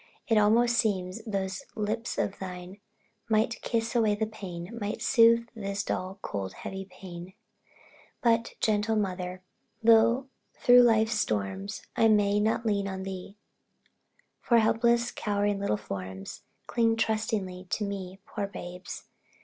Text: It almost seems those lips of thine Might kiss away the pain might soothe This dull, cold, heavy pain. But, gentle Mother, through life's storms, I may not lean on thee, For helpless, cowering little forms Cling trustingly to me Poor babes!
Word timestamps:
It 0.27 0.35
almost 0.35 0.79
seems 0.79 1.21
those 1.25 1.63
lips 1.75 2.17
of 2.17 2.39
thine 2.39 2.79
Might 3.29 3.61
kiss 3.61 3.93
away 3.95 4.15
the 4.15 4.25
pain 4.25 4.75
might 4.81 4.99
soothe 4.99 5.45
This 5.53 5.83
dull, 5.83 6.17
cold, 6.23 6.53
heavy 6.53 6.85
pain. 6.85 7.35
But, 8.19 8.55
gentle 8.59 8.95
Mother, 8.95 9.43
through 9.83 10.81
life's 10.81 11.13
storms, 11.19 11.83
I 11.95 12.07
may 12.07 12.39
not 12.39 12.65
lean 12.65 12.87
on 12.87 13.03
thee, 13.03 13.37
For 14.41 14.57
helpless, 14.57 15.11
cowering 15.11 15.59
little 15.59 15.77
forms 15.77 16.41
Cling 16.65 16.95
trustingly 16.95 17.67
to 17.69 17.83
me 17.83 18.17
Poor 18.25 18.47
babes! 18.47 19.03